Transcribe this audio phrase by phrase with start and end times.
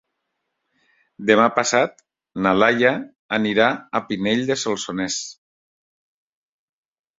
[1.29, 2.01] Demà passat
[2.47, 2.95] na Laia
[3.39, 3.69] anirà
[4.01, 5.21] a Pinell de Solsonès.